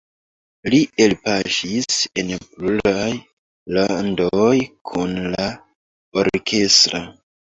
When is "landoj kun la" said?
3.79-5.47